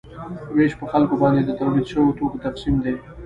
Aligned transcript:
ویش 0.55 0.73
په 0.79 0.85
خلکو 0.91 1.15
باندې 1.21 1.41
د 1.43 1.51
تولید 1.59 1.85
شویو 1.91 2.17
توکو 2.17 2.37
تقسیم 2.45 2.75
دی. 2.83 2.93